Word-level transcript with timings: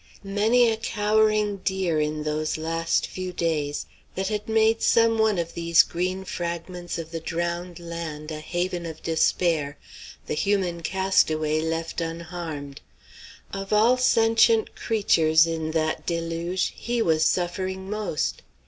Many 0.23 0.67
a 0.67 0.77
cowering 0.77 1.57
deer 1.57 1.99
in 2.01 2.23
those 2.23 2.57
last 2.57 3.05
few 3.05 3.31
days 3.31 3.85
that 4.15 4.29
had 4.29 4.49
made 4.49 4.81
some 4.81 5.19
one 5.19 5.37
of 5.37 5.53
these 5.53 5.83
green 5.83 6.25
fragments 6.25 6.97
of 6.97 7.11
the 7.11 7.19
drowned 7.19 7.77
land 7.79 8.31
a 8.31 8.39
haven 8.39 8.87
of 8.87 9.03
despair, 9.03 9.77
the 10.25 10.33
human 10.33 10.81
castaway 10.81 11.61
left 11.61 12.01
unharmed. 12.01 12.81
Of 13.53 13.71
all 13.71 13.95
sentient 13.95 14.75
creatures 14.75 15.45
in 15.45 15.69
that 15.69 16.07
deluge 16.07 16.73
he 16.75 17.03
was 17.03 17.23
suffering 17.23 17.87
most. 17.87 18.41